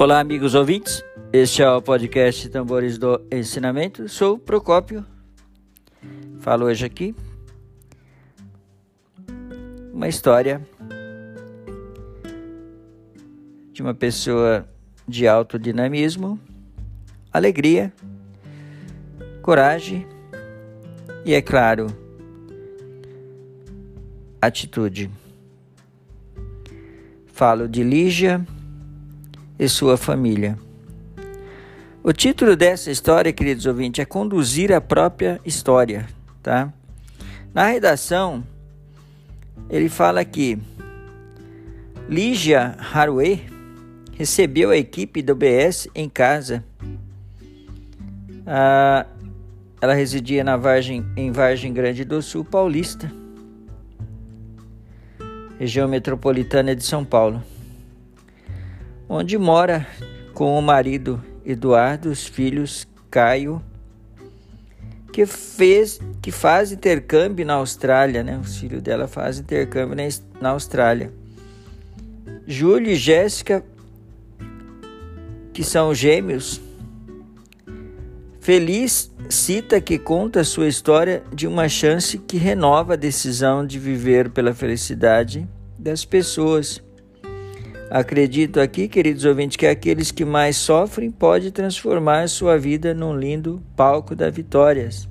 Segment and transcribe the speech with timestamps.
[0.00, 1.04] Olá, amigos ouvintes.
[1.32, 4.08] Este é o podcast Tambores do Ensinamento.
[4.08, 5.04] Sou Procópio.
[6.38, 7.16] Falo hoje aqui
[9.92, 10.64] uma história
[13.72, 14.68] de uma pessoa
[15.06, 16.38] de alto dinamismo,
[17.32, 17.92] alegria,
[19.42, 20.06] coragem
[21.24, 21.88] e, é claro,
[24.40, 25.10] atitude.
[27.26, 28.46] Falo de Lígia
[29.58, 30.58] e sua família.
[32.02, 36.06] O título dessa história, queridos ouvintes, é Conduzir a própria história,
[36.42, 36.72] tá?
[37.52, 38.44] Na redação,
[39.68, 40.58] ele fala que
[42.08, 43.40] Lígia Haruê
[44.16, 46.64] recebeu a equipe do BS em casa.
[48.46, 49.04] Ah,
[49.80, 53.12] ela residia na Vargem, em Vargem Grande do Sul Paulista,
[55.58, 57.42] região metropolitana de São Paulo
[59.08, 59.86] onde mora
[60.34, 63.62] com o marido Eduardo, os filhos Caio,
[65.12, 68.38] que fez que faz intercâmbio na Austrália, né?
[68.38, 69.96] Os filhos dela fazem intercâmbio
[70.40, 71.12] na Austrália.
[72.46, 73.64] Júlio e Jéssica,
[75.52, 76.60] que são gêmeos.
[78.40, 84.30] Feliz cita que conta sua história de uma chance que renova a decisão de viver
[84.30, 85.46] pela felicidade
[85.78, 86.82] das pessoas
[87.90, 93.62] Acredito aqui, queridos ouvintes, que aqueles que mais sofrem pode transformar sua vida num lindo
[93.74, 95.08] palco da vitórias.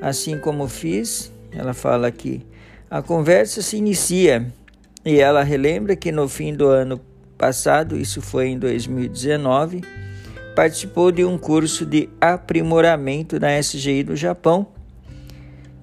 [0.00, 2.46] Assim como fiz, ela fala aqui,
[2.88, 4.46] a conversa se inicia
[5.04, 7.00] e ela relembra que no fim do ano
[7.36, 9.82] passado, isso foi em 2019,
[10.54, 14.68] participou de um curso de aprimoramento na SGI do Japão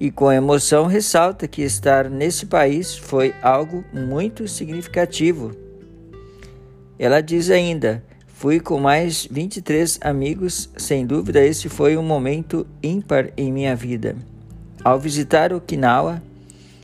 [0.02, 5.52] e com emoção ressalta que estar nesse país foi algo muito significativo.
[6.98, 13.30] Ela diz ainda: Fui com mais 23 amigos, sem dúvida esse foi um momento ímpar
[13.38, 14.16] em minha vida.
[14.84, 16.20] Ao visitar Okinawa,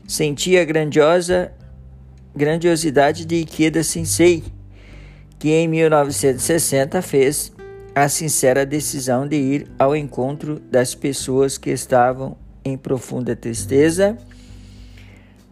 [0.08, 1.52] senti a grandiosa
[2.36, 4.44] grandiosidade de Ikeda Sensei,
[5.40, 7.52] que em 1960 fez
[7.96, 14.18] a sincera decisão de ir ao encontro das pessoas que estavam em profunda tristeza,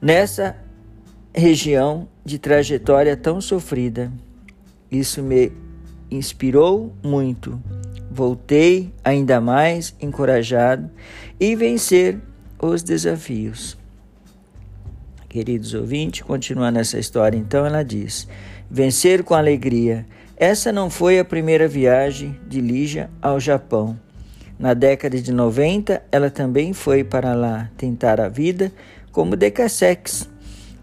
[0.01, 0.55] nessa
[1.33, 4.11] região de trajetória tão sofrida.
[4.91, 5.51] Isso me
[6.09, 7.61] inspirou muito.
[8.09, 10.89] Voltei ainda mais encorajado
[11.39, 12.19] e vencer
[12.61, 13.77] os desafios.
[15.27, 18.27] Queridos ouvintes, continuando essa história, então ela diz:
[18.69, 20.05] vencer com alegria.
[20.37, 23.97] Essa não foi a primeira viagem de Lígia ao Japão.
[24.57, 28.71] Na década de 90, ela também foi para lá tentar a vida
[29.11, 30.29] como decassex,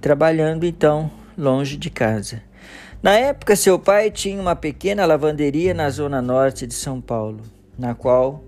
[0.01, 2.43] trabalhando então longe de casa.
[3.03, 7.41] Na época, seu pai tinha uma pequena lavanderia na zona norte de São Paulo,
[7.79, 8.45] na qual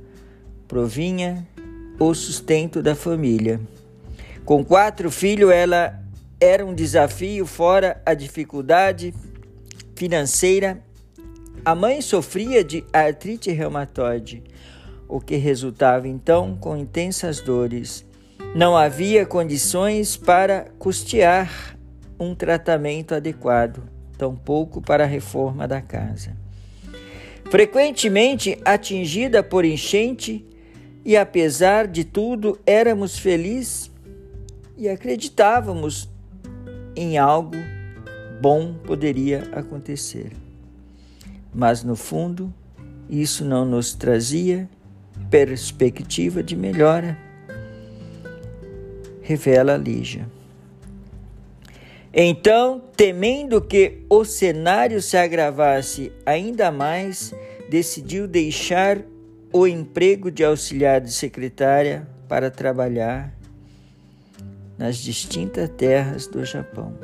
[0.69, 1.47] provinha
[1.99, 3.61] o sustento da família.
[4.45, 5.99] Com quatro filhos, ela
[6.39, 9.15] era um desafio, fora a dificuldade
[9.97, 10.79] financeira.
[11.65, 14.43] A mãe sofria de artrite reumatoide
[15.15, 18.05] o que resultava então com intensas dores.
[18.53, 21.79] Não havia condições para custear
[22.19, 23.85] um tratamento adequado,
[24.19, 26.37] tampouco para a reforma da casa.
[27.49, 30.45] Frequentemente atingida por enchente,
[31.05, 33.93] e apesar de tudo, éramos felizes
[34.77, 36.11] e acreditávamos
[36.97, 37.55] em algo
[38.41, 40.33] bom poderia acontecer.
[41.55, 42.53] Mas no fundo,
[43.09, 44.69] isso não nos trazia
[45.31, 47.19] perspectiva de melhora,
[49.23, 50.29] revela Lígia.
[52.13, 57.35] Então, temendo que o cenário se agravasse ainda mais,
[57.69, 59.03] decidiu deixar
[59.53, 63.35] o emprego de auxiliar de secretária para trabalhar
[64.79, 66.97] nas distintas terras do Japão.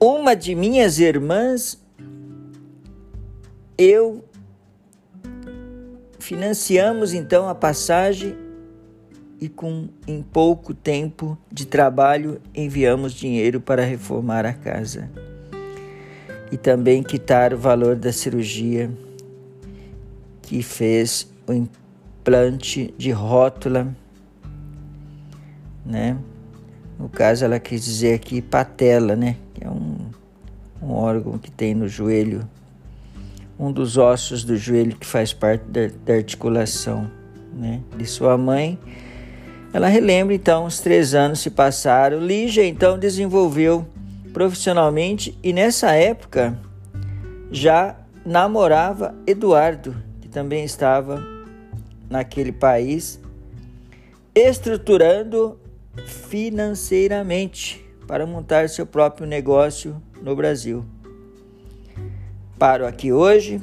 [0.00, 1.80] Uma de minhas irmãs,
[3.78, 4.24] eu
[6.24, 8.34] Financiamos então a passagem
[9.38, 15.10] e com em pouco tempo de trabalho enviamos dinheiro para reformar a casa
[16.50, 18.90] e também quitar o valor da cirurgia
[20.40, 23.94] que fez o implante de rótula,
[25.84, 26.16] né?
[26.98, 29.36] No caso, ela quis dizer aqui patela, né?
[29.52, 29.98] Que é um,
[30.80, 32.48] um órgão que tem no joelho
[33.64, 37.10] um dos ossos do joelho que faz parte da, da articulação
[37.52, 38.78] né, de sua mãe.
[39.72, 42.20] Ela relembra então, os três anos se passaram.
[42.20, 43.86] Lígia então desenvolveu
[44.32, 46.58] profissionalmente e nessa época
[47.50, 51.22] já namorava Eduardo, que também estava
[52.10, 53.20] naquele país,
[54.34, 55.58] estruturando
[56.06, 60.84] financeiramente para montar seu próprio negócio no Brasil.
[62.58, 63.60] Paro aqui hoje,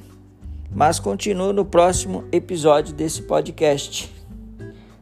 [0.70, 4.14] mas continuo no próximo episódio desse podcast.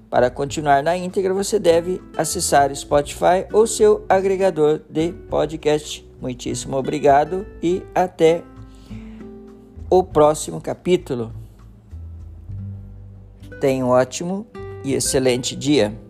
[0.10, 6.08] Para continuar na íntegra, você deve acessar Spotify ou seu agregador de podcast.
[6.22, 8.44] Muitíssimo obrigado e até
[9.90, 11.34] o próximo capítulo.
[13.60, 14.46] Tenha um ótimo
[14.84, 16.09] e excelente dia.